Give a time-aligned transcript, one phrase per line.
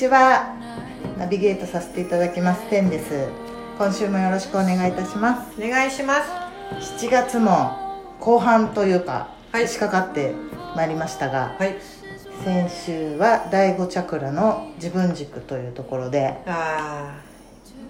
[0.00, 0.56] ちは。
[1.18, 3.28] ナビゲートさせていただきますテンです。
[3.76, 5.62] 今週もよろしくお願いいたします。
[5.62, 7.04] お願いします。
[7.04, 9.66] 7月も後半というか、はい。
[9.68, 10.32] 差し掛かって
[10.74, 11.76] まいりましたが、はい。
[12.42, 17.20] 先週は第5チャクラの自分軸というところであ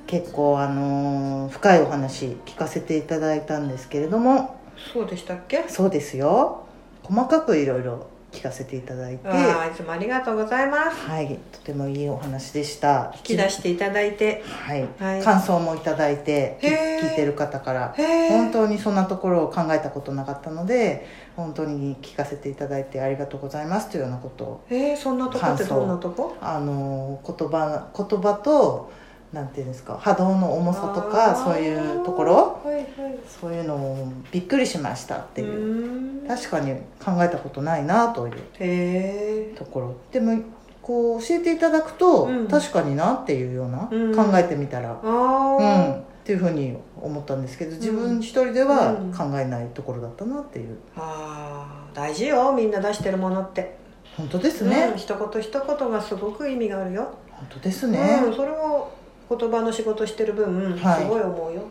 [0.09, 5.65] 結構あのー深いお話聞かせていただいたんですけれどもーそうでしたっけ？
[5.69, 6.65] そうですよ。
[7.05, 9.29] 細かくいろいろ聞かせていただいて。
[9.29, 9.33] い
[9.77, 11.07] つもありがとうございます。
[11.09, 13.13] はいとてもいいお話でした。
[13.17, 14.43] 引き出していただいて。
[14.47, 15.23] はい、はい。
[15.23, 17.95] 感想もいただいて聞いてる方から。
[18.29, 21.07] 本当にそんなところを考えたことなかったので
[21.37, 24.65] 本当に聞かせていただいてありがとうございますというようなことを。
[24.71, 26.37] えー、そんなとこってどんなとこ？
[26.41, 28.93] あの言葉言葉と
[29.33, 32.61] なんていうんですか波動の重さとかそういうところ？
[32.65, 32.85] はいはい。
[33.29, 35.45] そういうのをびっくりしましたってう。
[35.45, 39.97] いう確かに考えたことないなというところ。
[40.11, 40.43] でも
[40.83, 42.49] こう教えていただくと、うん。
[42.49, 44.17] 確かになっていうような、うん。
[44.17, 44.99] 考えてみたら。
[45.03, 49.13] あうん、あ、っていうふうに思ったんですけど自分一人ではうん。
[49.13, 50.77] 考えないところだったなっていう。
[50.97, 53.79] ああ大事よみんな出してるものって。
[54.17, 58.91] 本当ですね、うん、一言一言がすごく意味があるよ、本当ですね、うん、それを
[59.31, 61.03] 言葉の仕事してる分、はい。
[61.03, 61.63] すごい思うよ。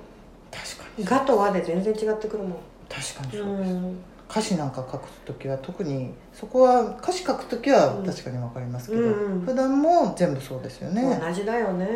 [0.49, 1.03] 確かに。
[1.03, 2.55] ガと和で全然違ってくるもん。
[2.88, 3.97] 確かにうそうです、ん。
[4.29, 8.05] 歌詞なんか書く時は特にそこは歌詞書く時はうん。
[8.05, 9.41] 確かに分かりますけど、うんうん。
[9.41, 11.88] 普段も全部そうですよね、同じだよね。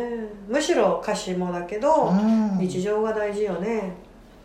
[0.48, 3.92] むしろ歌詞もだけど、うん、日常が大事よね。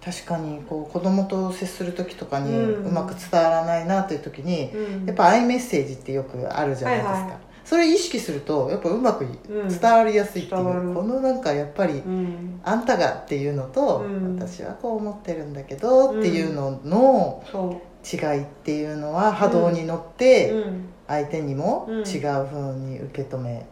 [0.04, 2.86] 確かにこう子供と接する時とかにうん。
[2.88, 5.06] うまく伝わらないなという時に、うん。
[5.06, 9.68] やっぱアイメッセージってよくあるじゃないですか、はいはいそれ意識するとやっぱうまくうん。
[9.68, 10.92] 伝わりやすいっていう、伝わる。
[10.92, 12.60] このなんかやっぱりうん。
[12.64, 14.40] あんたがっていうのと、うん。
[14.40, 17.80] 私はこう思ってるんだけどっていうののそ
[18.12, 22.00] 違いっていうのは波動に乗っう、てうん、相手にもうん。
[22.00, 23.68] 違う風に受け止め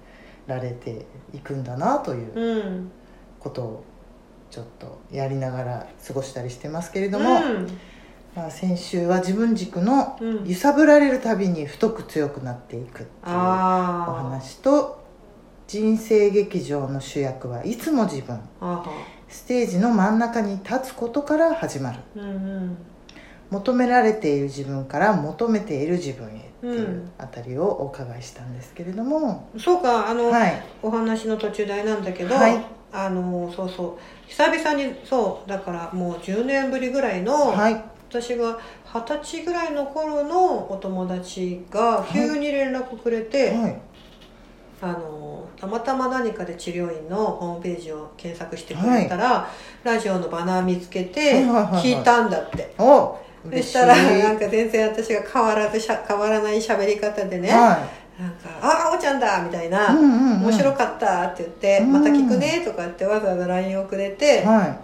[0.46, 2.92] られていくんだなといううん。
[3.40, 3.84] ことを
[4.52, 7.40] ちょっとやりながら過ごしたりしてますけれども、
[8.38, 15.04] まあ、先週は自分軸のうん、うん、揺さぶられるたびに太く強くなっていくっていうお話と
[15.66, 18.40] 人生劇場の主役はいつも自分。
[19.28, 22.00] ステージの真ん中に立つことから始まる。
[22.16, 22.78] うんうん。
[23.50, 27.12] 求められている自分から求めている自分へっていううん。
[27.18, 30.64] あたりをお伺いしたんですけれども、そうかあの、はい。
[30.84, 32.64] お話の途中台なんだけど、はい。
[32.94, 34.28] あのそうそう。
[34.28, 43.82] 久々にそうだからもう10年ぶりぐらいの、はい私が二十歳ぐらいの頃のお友達が急に連絡くれて、はい。
[44.80, 49.50] あのたまたま何かで治療院のホームページを検索してくれたら、
[49.84, 51.84] ラジオのバナー見つけてはいはいはいはい。
[51.84, 53.70] 聞いたんだって、おそ嬉しい。
[53.72, 57.80] したらなんか全然私が変わらずしゃ変わらない喋り方でね、は
[58.20, 61.94] なんか「ああおちゃんだ」みたいな、面白かったって言って、うん。
[61.94, 64.78] また聞くねとかってわざわざ LINE をくれて、は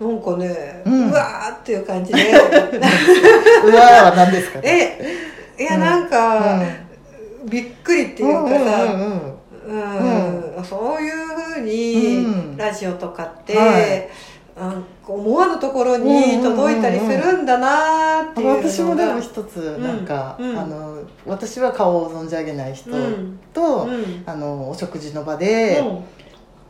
[0.00, 2.18] なんかね、ううんわーっていう感じで。
[2.18, 4.98] い、うわーは何ですかね？
[5.58, 6.62] えいやなんか、
[7.44, 10.64] びっくりっていうかさ、うんうんうんうん。
[10.64, 11.14] そういう
[11.54, 12.56] ふうに、うん。
[12.56, 14.08] ラジオとかって、はい。
[14.56, 14.74] あ
[15.06, 20.58] 思わぬところに届いたりするんだなーっていう私もでも一つなんか、うんうん。
[20.58, 23.38] あの私は顔を存じ上げない人うん。
[23.52, 24.22] と、うん。
[24.24, 25.82] あのお食事の場で、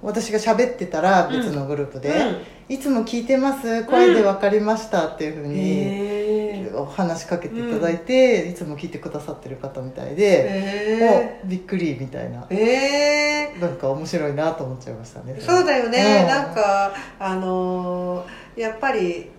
[0.03, 2.13] 私が喋ってたら別のグループで
[2.71, 5.51] 「いつも聞いてます声で分かりました」っていうふううん。
[5.51, 12.47] にへお話しかけていただいて、いつも聞いてくださってる方みたいでえ「おびっくり」みたいな。
[12.49, 15.37] ええなんか面白いなと思っちゃいましたね。
[15.41, 16.29] そうだよね、うん。
[16.29, 19.31] なんかあのーやっぱり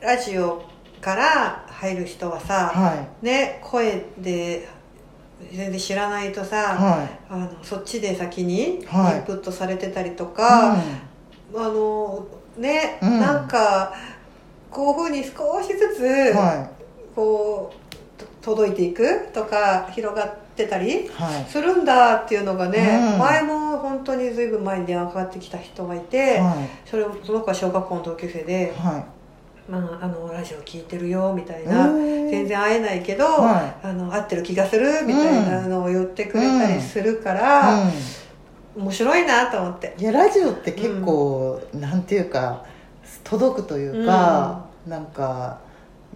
[0.00, 0.62] ラジオ
[1.00, 3.24] から入る人はさ、はい。
[3.24, 4.68] ね声で
[5.52, 7.08] 全然知らないとさ、はい。
[7.30, 10.76] あのそっちで先にインはいプットされてたりとか、
[11.54, 12.26] うあの
[12.58, 13.20] ね、うん。
[13.20, 13.94] なんか
[14.70, 16.68] こういうふうに少しずつ、んは
[17.14, 21.44] こうと届いていくとか広がってたりいはい。
[21.48, 23.18] するんだっていうのがね、うん。
[23.18, 28.80] 前も本当にずいぶん前に電話かかってきた人がいて、はそれをその子は小学校の同級生でい。
[28.80, 29.04] は
[29.68, 37.90] 「まあ、あのラジオ聞いてるよ」みたいいな、全全然会えないけど、はあの会ってる気がするみたいなのを言ってくれたりするから、うん
[38.78, 39.94] 面白いなと思って。
[39.98, 42.64] いやラジオって結構、なんていうか
[43.24, 45.58] 届くというか、なんか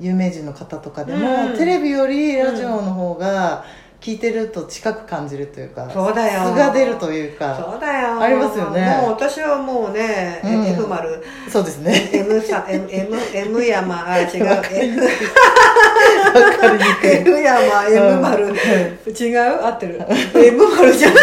[0.00, 1.56] 有名人の方とかでも、うん。
[1.58, 3.64] テレビよりラジオの方が
[4.02, 6.42] 聞いてると近く感じるというかそうだよ。
[6.48, 8.20] 素が出るというかそうだよ。
[8.20, 8.98] ありますよね。
[9.00, 10.66] もう私はもうね、うん。
[10.66, 11.22] F 丸。
[11.48, 12.10] そうですね。
[12.12, 14.10] M さ M, M, M 山。
[14.10, 14.28] あ違う。
[17.04, 18.56] F 山 M 丸、うん。
[18.56, 19.64] 違う？
[19.64, 20.00] 合ってる。
[20.34, 21.22] M 丸じゃない。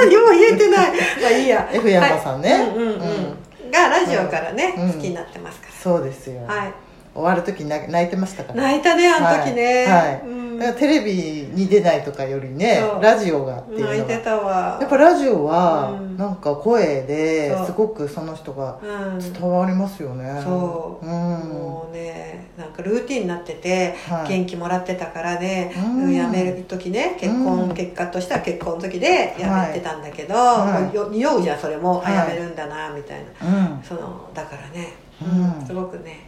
[0.00, 0.92] 何も言えてない。
[1.20, 1.68] まあいいや。
[1.70, 2.50] F 山さんね。
[2.54, 2.62] はい。
[2.62, 4.92] うんうんうん、がラジオからね、うん。
[4.94, 6.85] 好きになってますかそうですよ、ら、はい
[7.16, 8.62] 終わる時に泣泣いてましたから。
[8.62, 10.06] 泣いたねあの時ね、はい。
[10.08, 10.20] はい。
[10.22, 10.58] うん。
[10.58, 13.92] だからテレビに出ないとかよりねラジオがっていうのが。
[13.94, 14.78] 泣いてたわ。
[14.80, 16.16] やっぱラジオはうん。
[16.16, 19.32] なんか声ですごくその人がうん。
[19.32, 20.40] 伝わりますよね。
[20.44, 21.12] そう、うん。
[21.12, 24.28] もうねなんかルーティンになってて、はい。
[24.28, 26.12] 元気もらってたからね、うん。
[26.12, 27.74] 辞める時ね結婚、うん。
[27.74, 31.10] 結果としては結婚の時で辞めてたんだけど、はい。
[31.10, 32.28] 匂うじゃんそれも、あはい。
[32.30, 33.76] 辞めるんだなみたいな。
[33.76, 33.82] うん。
[33.82, 36.25] そのだからね、うんすごくね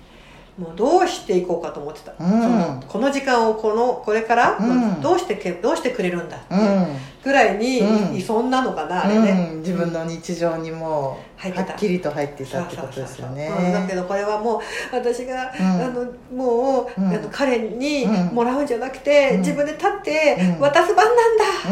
[0.58, 2.42] もうどうしていこうかと思ってた、うん。
[2.42, 5.00] そのこの時間をこのこれから、うん。
[5.00, 6.86] どうしてけどうしてくれるんだってうん。
[7.22, 8.16] ぐらいに、うん。
[8.16, 13.48] いそんなのかなあれね、うん、自分の日常にもはっきりと入っていたってことですよね。
[13.72, 14.60] だけどこれはもう
[14.92, 15.66] 私が、うん。
[15.66, 17.08] あのもう、うん。
[17.08, 18.34] あの彼にうん。
[18.34, 19.38] もらうんじゃなくて、うん。
[19.38, 20.60] 自分で立ってうん。
[20.60, 21.16] 渡す番うん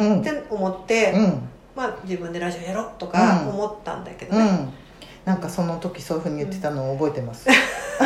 [0.04, 1.48] なんだって思って、うん。
[1.74, 3.48] まあ、自分でラジオやろうとかうん。
[3.48, 4.72] 思ったんだけどね、うん
[5.26, 7.48] なんかその時そういうふうに言ってたのを覚えてます、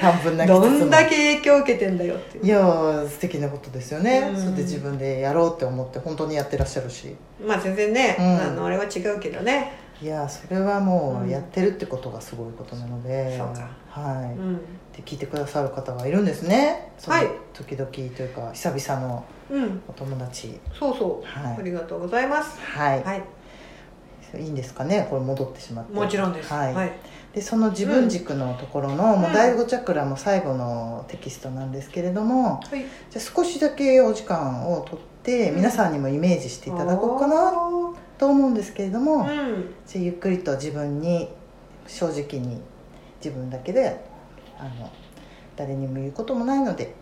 [0.00, 4.40] 半分泣きどんだけ影響を受けてんだよっていやー素敵なことですよね、うん。
[4.40, 7.14] それで自分でやろうって思って本当にやってらっしゃるし。
[7.46, 8.40] まあ全然ね、うん。
[8.40, 13.68] あのあれは違うけどね、いやーそれはもううんやってるってことがすごいことなので、そうか。
[13.90, 14.56] はい、うん。
[14.56, 16.90] で聞いてくださる方がいるんですね。
[17.06, 17.28] はい。
[17.52, 20.58] 時々というか久々のうん、お友達。
[20.72, 21.56] そうそう、はい。
[21.58, 22.58] ありがとうございます。
[22.60, 23.22] はい、はい
[24.38, 25.06] い、いんですかね？
[25.10, 25.92] これ戻ってしまって。
[25.92, 26.52] もちろんです。
[26.52, 26.74] はい。
[26.74, 26.92] はい、
[27.34, 32.84] でその自分軸のところの、もう第5チャクラも最後のテキストなんですけれどもはい。
[33.10, 35.56] じゃあ少しだけお時間をとってうん。
[35.56, 37.52] 皆さんにもイメージしていただこうかな
[38.18, 41.28] と思うんですけれども、うんじゃあゆっくりと自分に
[41.86, 42.60] 正直に
[43.22, 44.04] 自分だけで
[44.58, 44.90] あの
[45.56, 46.94] 誰にも言うこともないので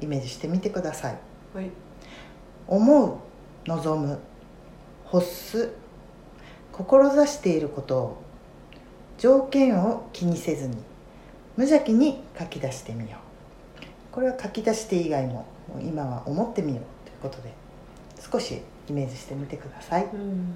[0.00, 1.18] イメージしてみてください。
[1.54, 1.70] はい。
[2.66, 3.16] 思う
[3.66, 4.18] 望む
[5.12, 5.70] 欲す
[6.72, 8.22] 志していることを
[9.18, 10.76] 条件を気にせずに
[11.56, 13.22] 無邪気に書き出してみよう。
[14.10, 15.46] これは書き出して以外も
[15.80, 17.52] 今は思ってみようということで
[18.20, 20.04] 少しイメージしてみてください。
[20.04, 20.54] うん。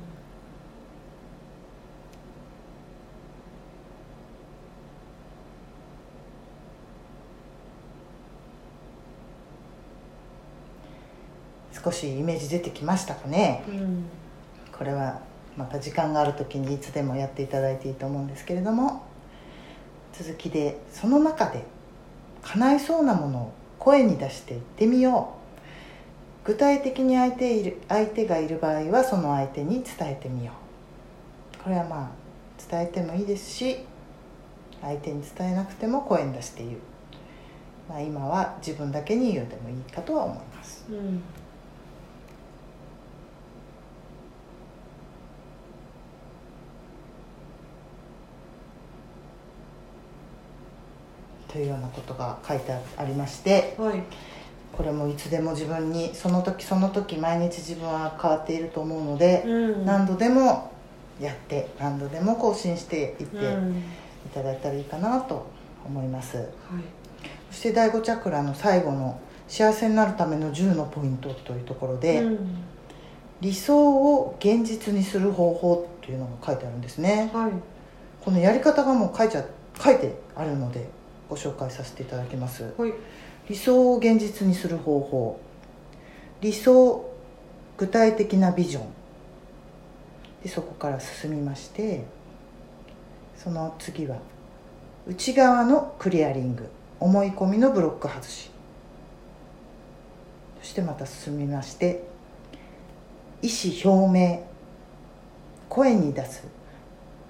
[11.73, 13.62] 少しイメージ出てきましたかね。
[13.69, 14.05] うん。
[14.77, 15.21] これは
[15.56, 19.06] また時間がある時にいつでもやっていただいていいと思うんですけれども
[20.12, 21.64] 続きでその中で
[22.43, 26.47] 叶いそうなものを声に出して言ってみよう。
[26.47, 30.53] 具体的に相手いる相手がいる場合はその相手に伝えてみよ
[31.61, 31.64] う。
[31.64, 32.11] これはまあ
[32.70, 33.79] 伝えてもいいですし
[34.81, 36.79] 相手に伝えなくても声に出して言う、
[37.88, 40.85] まあ、今は自分だけに言うでもいいかとは思います。
[40.88, 41.20] うん。
[51.49, 54.03] というようなことが書いてありましてはい。
[54.76, 59.87] これもいつでも自分にその時その時毎日自分は変わっていると思うので、うん。
[59.87, 60.71] 何度でも
[61.21, 63.83] やって何度でも更新していってうん。
[64.26, 65.47] いただいたらいいかなと
[65.87, 66.47] 思います、はい。
[67.50, 72.65] そして第5チャクラの最後の幸せになるための10のポイントというところで、うん。
[73.41, 77.31] 理想を現実にする方法っていうのが書いてあるんですね。
[77.33, 77.53] はい。
[78.23, 79.45] このやり方がもう書いちゃ
[79.81, 80.88] 書いてあるので
[81.28, 82.73] ご紹介させていただきます。
[82.76, 82.92] はい。
[83.49, 85.40] 理想を現実にする方法。
[86.40, 87.11] 理想
[87.76, 88.87] 具体的なビジョン。
[90.42, 92.04] でそこから進みまして
[93.37, 94.18] その次は
[95.06, 96.68] 内側のクリアリング。
[96.99, 98.50] 思い込みのブロック外し。
[100.62, 102.02] そしてまた進みまして
[103.42, 104.47] 意思表明。
[105.68, 106.45] 声に出す。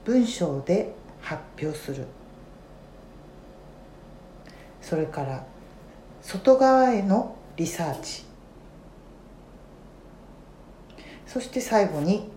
[0.04, 2.06] 文章で発表する
[4.88, 5.44] それから
[6.22, 8.24] 外側へのリサーチ。
[11.26, 12.30] そして最後に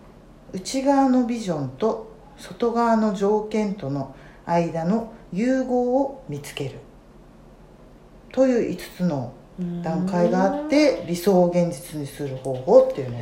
[0.52, 4.16] 内側のビジョンと外側の条件との
[4.48, 6.80] 間の融合を見つける。
[8.32, 9.32] という5つの
[9.84, 13.22] 段階があって理想を現実にする方法っていうのを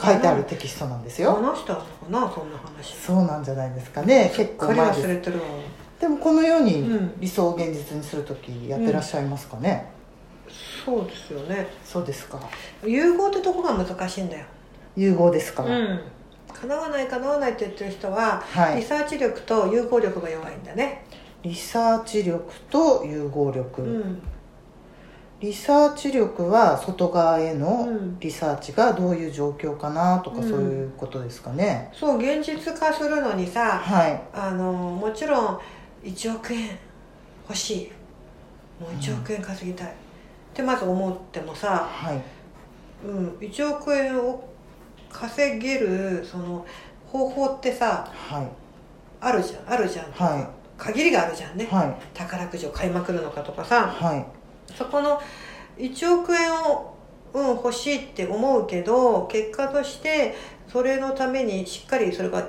[0.00, 1.32] 書いてあるテキストなんですよ。
[1.32, 2.94] 話したのかなそんな話。
[2.94, 4.32] そうなんじゃないですかね。
[4.36, 5.00] 結構前です。
[5.00, 5.46] 忘れてるわ
[6.00, 7.20] でもこのようにうん。
[7.20, 9.86] 理想を現実にする時やってらっしゃいますかね、
[10.84, 11.68] そそうですよね。
[11.84, 12.40] そうですか。
[12.84, 14.46] 融合ってとこが難しいんだよ。
[14.96, 16.00] 融合ですか、うん。
[16.52, 18.76] 叶わない叶わないって言ってる人は、はい。
[18.76, 21.04] リサーチ力と融合力が弱いんだね。
[21.42, 24.22] リサーチ力と融合力、うん。
[25.40, 28.18] リサーチ力は外側へうのん。
[28.18, 30.48] リサーチがどういう状況かなとか、うん。
[30.48, 31.90] そういうことですかね。
[31.92, 34.20] そう現実化するのにさはい。
[34.34, 35.60] あのもちろん
[36.02, 36.78] 1億円。
[37.48, 37.92] 欲しい。
[38.80, 39.92] もう1億円稼ぎたい、っ
[40.54, 42.22] てまず思ってもさ、はい。
[43.04, 44.48] うん、1億円を
[45.10, 46.64] 稼げるその
[47.06, 48.48] 方法ってさはい。
[49.20, 49.72] あるじゃん。
[49.74, 50.48] あるじゃん、はい。
[50.78, 51.94] 限りがあるじゃんね、はい。
[52.14, 53.88] 宝くじを買いまくるのかとかさ。
[53.88, 54.24] はい。
[54.74, 55.20] そこの
[55.76, 56.94] 1億円を、
[57.34, 60.34] うん、欲しいって思うけど結果として
[60.68, 62.46] それのためにしっかりそれが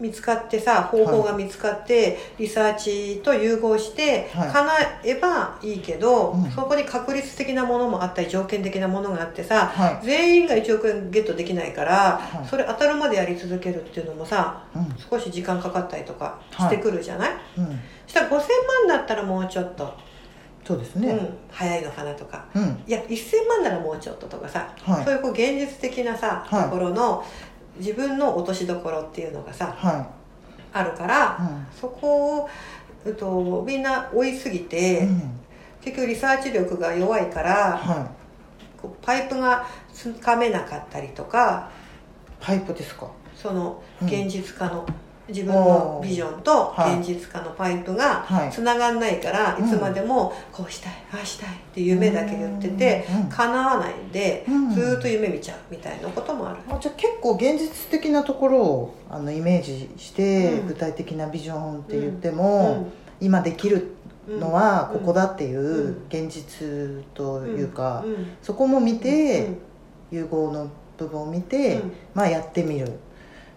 [0.00, 4.48] 見つかってさ方法が見つかって、リサーチと融合してはい。
[4.50, 4.72] 叶
[5.04, 6.50] えばいいけど、うん。
[6.50, 10.06] そこに確率的なものもあったり条件的なものがあってさはい。
[10.06, 12.46] 全員が1億円ゲットできないから、はい。
[12.46, 14.94] それ当たるまでやり続けるっていうのもさうん。
[14.98, 17.66] 少し時間かかったりとかしてくるじゃない、うん。
[18.06, 18.40] そしたら5000万
[18.88, 19.92] だったらもうちょっと、
[20.64, 21.08] そうですね。
[21.08, 22.44] うん、早いのかなとか。
[22.54, 25.04] うん、いや1000万ならもうちょっととかさ、はい。
[25.04, 26.64] そういうこう現実的なさ、はい。
[26.64, 27.24] ところの
[27.78, 30.06] 自分の落としどころっていうのがさは
[30.72, 31.66] あるから、いうん。
[31.70, 32.48] そこを、
[33.06, 35.30] えっと、みんな追いすぎて、うん。
[35.80, 38.10] 結局リサーチ力が弱いからは
[38.80, 41.70] こうパイプがつかめなかったりとか
[42.40, 43.10] いパイプですか？
[43.34, 44.08] そのうん。
[44.08, 44.86] 現実化の、
[45.28, 47.00] 自分のビジョンとはい。
[47.00, 48.50] 現実化のパイプがはい。
[48.50, 49.66] つながんないから、うん。
[49.66, 53.28] いつまでもこうしたいああしたいって夢だけ言っててうん。
[53.28, 54.70] 叶わないんで、うん。
[54.70, 60.66] ずーっと夢見ちゃうみたいなこともある、あじゃあ結構現実的なところをあのイメージして、うん。
[60.68, 62.88] 具体的なビジョンって言っても、
[63.20, 63.94] 今できる
[64.28, 64.40] うん。
[64.40, 66.02] のはここだっていううん。
[66.08, 68.26] 現実というか、うん。
[68.42, 69.58] そこも見て、うん。
[70.10, 71.92] 融合の部分を見て、うん。
[72.14, 72.92] まあやってみる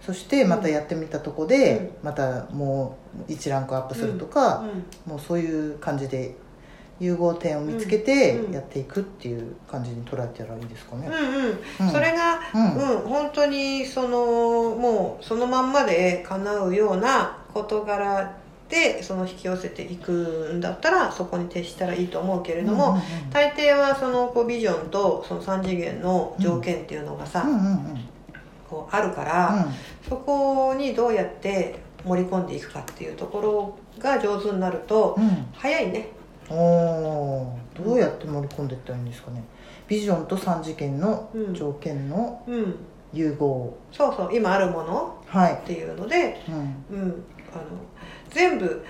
[0.06, 4.64] そしてまたやってみたとこで、またもう1ランクアップするとか、
[5.06, 6.36] もうそういう感じで
[7.02, 8.54] 融合点を見つけてうん。
[8.54, 11.08] やっていくっていう感じに捉えたらいいですかね。
[11.08, 11.88] うんうん。
[11.88, 11.92] うん。
[11.92, 12.76] それがうん。
[12.76, 18.38] うん、本当にそのもうそのまんまで叶うような事柄
[18.70, 27.60] でその引き寄せていくんだったらそこに徹したらいいと思うけれども、うんうん大抵はそのこうビジョンとその3次元の条件っていうのがさ、うんうんう
[27.94, 28.00] ん
[28.72, 29.68] こうあるから、
[30.08, 31.76] そこにどうやって
[32.06, 35.28] 盛り込んでいくかっていうところが上手になるとうん。
[35.28, 36.08] うん早いね。
[36.50, 37.84] おー。
[37.84, 39.44] どうやって盛り込んでいったらいいんですかね。
[39.88, 41.54] ビジョンと3次元のうん。
[41.54, 42.76] 条件のうん。
[43.14, 44.30] 融合、そうそう。
[44.34, 45.54] 今あるものはい。
[45.56, 46.98] っていうのでうん。
[46.98, 47.24] うん、
[47.54, 47.64] あの
[48.30, 48.86] 全部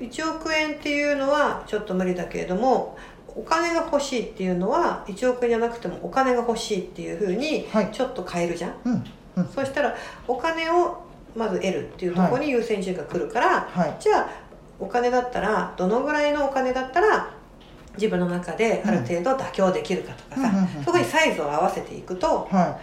[0.00, 2.96] 1億円っていうのはちょっと無理だけれども
[3.36, 7.90] お金が欲しいっていうのは1億円じゃなくてもお金が欲しいっていうふうにはい。
[7.92, 9.04] ちょっと変えるじゃん、うん。
[9.36, 9.48] うん。
[9.48, 9.94] そしたら
[10.26, 11.02] お金を
[11.36, 13.96] まず得るっていうところに優先順位が来るから、はい。
[14.00, 14.30] じゃあ
[14.78, 17.30] お金だったらどのぐらいのお金だったら
[17.96, 20.52] 自分の中である程度妥協できるかとかさ、
[20.84, 22.78] そこにサイズを合わせていくとは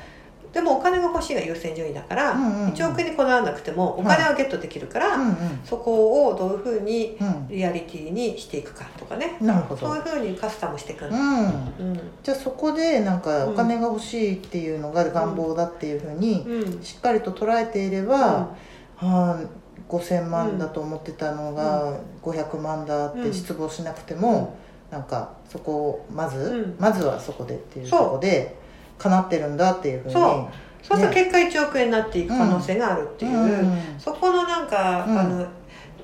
[0.58, 2.74] でもお金が欲しいが優先順位だから、うんうんうん。
[2.74, 5.36] 1億円にこだわらなくてもお金はゲットできるから、いうん。
[5.64, 7.48] そこをどういうふうにうん。
[7.48, 9.38] リアリティにしていくかとかね。
[9.40, 9.88] うんなるほど。
[9.88, 11.90] そういうふうにカスタムしていくの、うん。
[11.90, 12.00] うん。
[12.24, 16.84] じゃあそこでなんかうんお金が欲しいっていうのが願望だっていうふうにうん。
[16.84, 18.56] しっかりと捉えていれば、は
[18.98, 19.40] あ
[19.88, 24.58] 5000万だと思ってたのが500万だって失望しなくても、
[24.90, 26.76] なんかそこをまず、うん。
[26.80, 28.57] まずはそこでっていうところで
[28.98, 30.14] 叶ってるんだっていうふうに。
[30.14, 30.48] そう。
[30.84, 31.24] そうするとね。
[31.24, 35.20] 結果1億円になっていく可能性があるっていう、うんそこのなんか、うん。
[35.20, 35.48] あの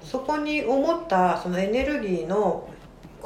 [0.01, 2.67] そこに思ったそのエネルギーの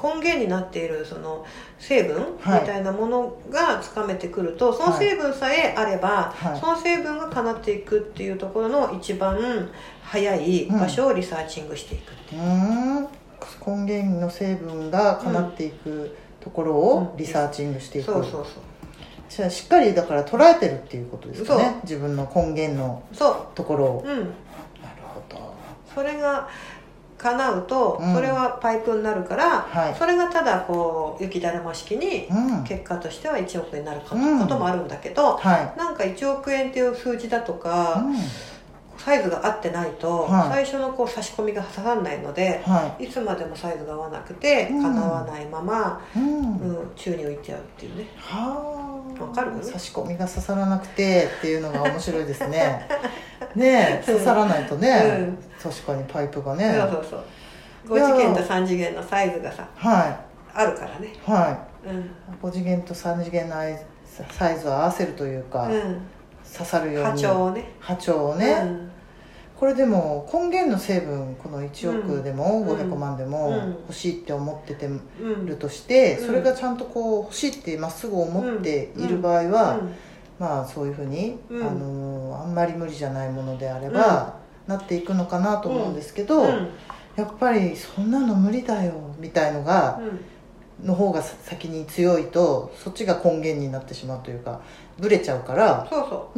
[0.02, 1.44] 根源になっているその
[1.80, 2.66] 成分みはい。
[2.66, 6.60] たいなものがつかめてくると、その成分さえあれば、はい。
[6.60, 9.70] その成分が叶っていくっていうところの一番
[10.04, 12.42] 早い場所をリサーチングしていくっていう。
[12.42, 13.08] うーん。
[13.66, 18.44] 根源の成分が叶っていくところをリサーチングしていく、そうそうそう。
[18.44, 18.77] じゃあ
[19.30, 21.80] しっかりだから捉えてるっていうことですかね？
[21.84, 24.04] 自分の根源のそところを。
[24.06, 24.18] ううん。
[24.18, 24.30] なる
[25.04, 25.54] ほど。
[25.94, 26.48] それが
[27.18, 28.14] 叶うと、うん。
[28.14, 29.96] それはパイプになるから、はい。
[29.96, 32.64] それがただこう雪だるま式にうん。
[32.64, 34.40] 結果としては1億円になるかうん。
[34.40, 38.16] こともあるんだけど、はなんか1億円っていう数字だとい、か、うん。
[38.98, 40.50] サイズが合ってないと、はい。
[40.50, 43.08] 最初のこう差し込みが刺さらないのではい。
[43.08, 46.58] つまでもサイズが合わなくてうん叶わないまま、い、うん。
[46.58, 48.08] うん宙に浮いちゃうっていうね。
[48.16, 49.64] はあわかる？
[49.64, 52.88] 差し込みが刺さらなくてっていうのが面白いですね。
[53.56, 55.38] ねえ刺さらないとね、うん。
[55.62, 56.74] 確かにパイプがね。
[56.74, 58.00] そうそうそう。
[58.00, 60.20] 5次元と3次元のサイズがさは
[60.54, 61.14] あるからね。
[61.26, 61.90] はい。
[61.90, 62.12] うん。
[62.42, 63.56] 5次元と3次元の
[64.30, 66.02] サイズを合わせるというか、うん。
[66.52, 67.10] 刺さるように。
[67.12, 67.72] 波長をね。
[67.80, 68.56] 波長をね、
[69.60, 72.68] これでも根源の成分この1億でもうん。
[72.68, 73.70] 500万でもうん。
[73.88, 74.88] 欲しいって思ってて
[75.46, 76.28] るとして、うん。
[76.28, 79.96] それがちゃんとこう欲しいってまっすぐ思っている場合は、うん。
[80.40, 81.68] まあそういうふうに、うん。
[81.68, 84.36] あのあんまり無理じゃないものであれば、
[84.68, 86.70] なっていくのかなと思うんですけど、うん。
[87.16, 90.00] やっぱりそんなの無理だよみたいのが、
[90.84, 94.62] の方が先に強いとそっちが根源になってしまうというか
[95.00, 96.32] ブレちゃうからそ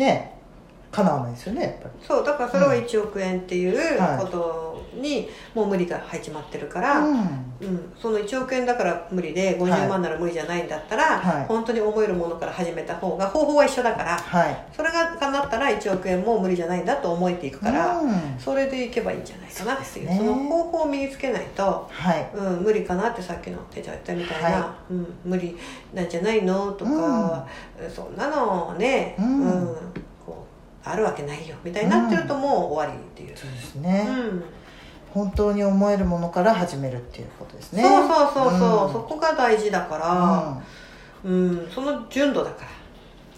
[0.92, 2.06] うそうね叶わないですよねやっぱり。
[2.06, 4.18] そうだからそれは1億円っていうはい。
[4.20, 7.20] ことにもう無理が入っちまってるから、うん。
[7.62, 11.46] うん、その1億円だから無理ではい50万なら無理じゃないんだったら、はい。
[11.46, 14.66] 本当に思えるものから始めた方が方法は一緒だからはい。
[14.76, 18.12] それが叶ったら1億円も無理じゃないんだと思えていくから、うん。
[18.40, 20.18] それでいけばいいんじゃないかなっていうね。
[20.18, 22.30] その方法を身につけないと、はい。
[22.34, 25.56] うん、無理かなってさっきの手ちゃったみたいな、はうん、無理
[25.94, 27.48] なんじゃないのとか、
[27.94, 29.78] そんなのね、うん
[30.84, 33.38] あるわけないよみたいになってるともう終わりっていう。
[33.38, 34.44] そうですうね、ん。
[35.14, 37.84] 本当に思えるものから始めるっていうことですね。
[37.84, 38.94] そうそうそうそう、ん。
[38.94, 40.60] そこが大事だから、
[41.24, 41.60] うん。
[41.60, 41.70] うん。
[41.70, 42.66] その純度だか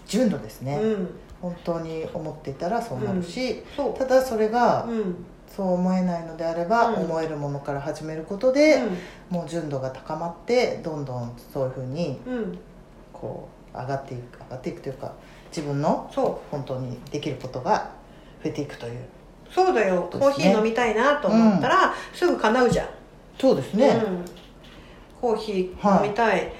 [0.06, 1.08] 純度ですら、ね、うん。
[1.40, 3.62] 本当に思っていたらそうなるし、
[3.98, 5.26] ただそれがうん。
[5.48, 6.94] そう思えないのであれば、うん。
[7.04, 8.82] 思えるものから始めることで、
[9.30, 12.18] うもう純度が高まってどんどんそういうふうに
[13.12, 15.12] こう上がっていく上がっていくというか
[15.54, 16.50] 自分のそう。
[16.50, 17.92] 本当にできることが
[18.42, 19.00] 増えていくという。
[19.50, 20.06] そうだよ、ね。
[20.10, 22.88] コーヒー飲みたいなと思ったら、すぐ叶うじゃん。
[23.38, 24.24] そうですね、うん、
[25.20, 26.52] コーヒー飲みたい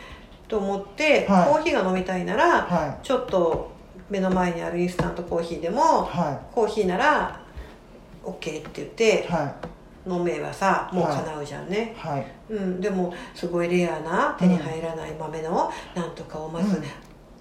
[0.47, 1.49] と思って、はい。
[1.49, 3.71] コーヒーが飲みたいなら、はちょっと
[4.11, 5.83] 目の前にあるインスタントコーヒーでもい。
[5.83, 7.41] はコーヒーなら
[8.23, 9.29] OK って言って
[10.07, 11.99] 飲めばさもう叶うじゃんね、い。
[11.99, 12.27] はい。
[12.51, 16.85] うん、でもすごいレアな手に入らない豆のなんとかをまずうん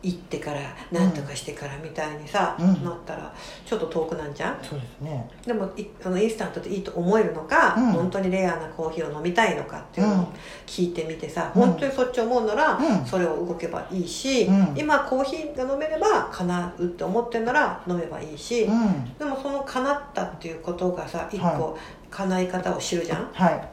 [0.03, 0.59] 行ってから
[0.91, 2.83] なんとかしてからみたいにさ、うん。
[2.83, 3.31] なったら
[3.65, 4.57] ちょっと遠くなんじゃん？
[4.63, 5.29] そうですね。
[5.45, 7.91] でもいそのインスタントでいいと思えるのか、うん。
[7.91, 10.27] 本当にレアなコーヒーを飲みたいのかっていうのを
[10.65, 11.61] 聞いてみてさ、うん。
[11.61, 13.05] 本当にそっち思うなら、うん。
[13.05, 14.73] それを動けばいいし、うん。
[14.75, 19.17] 今コーヒーが飲めれば叶うって思ってんなら飲めばいいし、うん。
[19.19, 21.77] でもその叶ったっていうことがさ一個は
[22.09, 23.29] 叶い方を知るじゃん？
[23.33, 23.67] はい。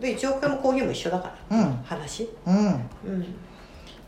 [0.00, 1.72] で1億円もコーヒーも一緒だから、うん。
[1.84, 2.30] 話。
[2.46, 2.56] うん。
[2.56, 2.60] う
[3.10, 3.34] ん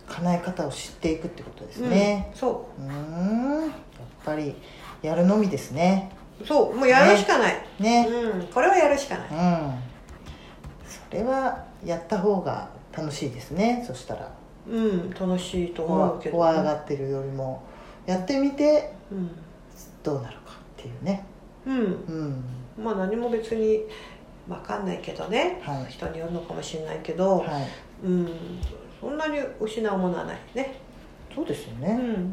[0.09, 2.29] 叶え方を知っていくってことですね。
[2.33, 2.83] うん、そう。
[2.83, 3.63] ーん。
[3.63, 3.71] やっ
[4.25, 4.55] ぱり
[5.03, 6.11] やるのみですね。
[6.41, 6.77] うそう。
[6.77, 8.07] もうやるしかない、ね。
[8.09, 8.47] うん。
[8.47, 9.79] これはやるしかない、うん。
[10.87, 13.85] それはやった方が楽しいですね。
[13.87, 14.33] そしたら。
[14.69, 15.11] うん。
[15.11, 17.63] 楽しいと怖思うけど、怖がってるよりも
[18.07, 19.31] やってみてうん。
[20.03, 21.25] どうなるかっていうね。
[21.67, 21.77] うん。
[21.77, 22.85] うん。
[22.85, 23.83] まあ何も別に
[24.49, 25.87] 分かんないけどね、はい。
[25.89, 27.49] 人によるのかもしれないけど、はい。
[28.05, 28.27] うん
[29.07, 30.75] そんなに失うものはないね。
[31.33, 31.97] そうですよね。
[32.01, 32.33] うん。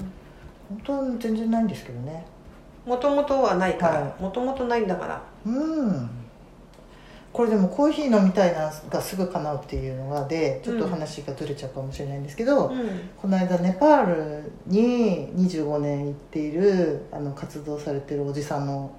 [0.69, 2.25] 本当は全然ないんですけどね。
[2.83, 3.99] もともとはないから。
[3.99, 5.21] はもともとないんだから。
[5.45, 6.09] うん。
[7.31, 12.89] これでもコーヒー飲みたいながすぐ叶うっていうのがでちょっと話がずれちゃうかもしれないんですけど、うん。
[13.21, 18.91] この間ネパールに25年行っているあの活動されてるおじさんの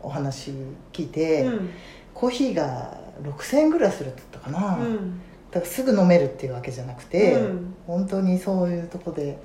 [0.00, 0.50] お話
[0.94, 1.70] 聞いて、うん。
[2.14, 5.20] コーヒーが6000円ぐらいするって言ったかな、うん
[5.52, 7.74] だからすぐ飲めるっていうわけじゃなくて、うん。
[7.86, 9.38] 本当にそういうとこで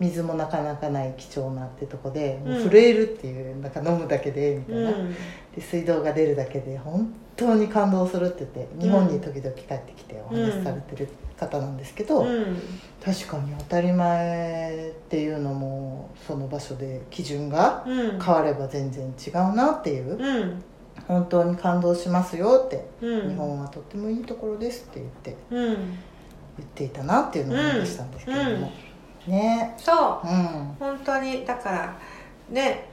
[0.00, 5.12] 水もなかなかない貴重なってとこでもううん震えるっていう、なんか飲むだけでみたいな、うん。
[5.12, 5.16] で
[5.60, 12.56] 水道が出るだけで本当に感動するって言って日本に時々帰ってきてお話しされてる方なんですけど、うん。
[13.04, 18.20] 確かに当たり前っていうのもその場所で基準がうん。
[18.20, 20.64] 変われば全然違うなっていううん
[21.08, 23.30] 本当に感動しますよって、うん。
[23.30, 25.74] 日本はとってもいいところですって言ってうん。
[26.58, 28.72] 言っていたなっていうのを思い出したんですけれども、
[29.26, 29.74] ね。
[29.78, 30.26] そう。
[30.26, 30.76] うん。
[30.78, 31.96] 本当にだから
[32.50, 32.88] ね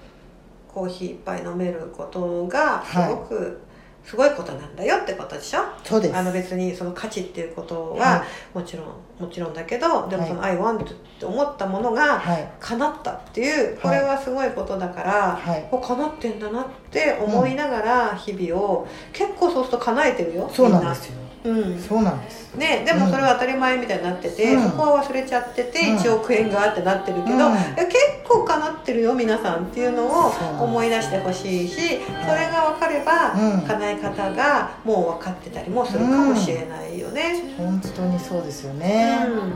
[0.67, 3.59] コーヒー一杯飲めることがすごく、
[4.03, 5.59] すごいことなんだよってことでしょ？
[5.83, 6.15] そうです。
[6.15, 8.85] あの別にその価値っていうことははもちろん
[9.19, 10.87] もちろんだけどでもその「は I want」っ
[11.19, 12.51] て思ったものがはい。
[12.59, 15.67] 叶ったっていうこれはすごいことだから、はい。
[15.71, 21.15] お叶ってんだなって思いながら日々を、結構そうすると叶えてるよそうなんですよ。
[21.15, 21.79] みんなうん。
[21.79, 22.55] そうなんです。
[22.55, 24.63] ね、でもそれは当たり前みたいになってて、うん。
[24.63, 25.97] そこは忘れちゃっててうん。
[25.97, 27.53] 1億円がってなってるけど、うん。
[27.53, 27.95] 結
[28.27, 33.61] 構かなってるよ皆さんっていうのを思い出してほしいしそれが分かれば、うん。
[33.61, 37.53] 叶え方がもう分かってたりもするかもしれないよね。
[37.57, 38.79] 本当にそうですようん。
[38.79, 39.51] ね、そういうこ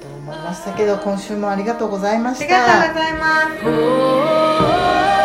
[0.00, 5.16] とを思いましたけど今週もありがとうございまありしたがとうございます。
[5.16, 5.19] Oh